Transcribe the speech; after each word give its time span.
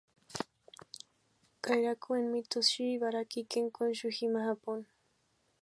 Kairaku-en, 1.63 2.25
Mito-shi, 2.33 2.83
Ibaraki-ken, 2.95 3.65
Honshu-jima, 3.75 4.39
Japón. 4.47 4.79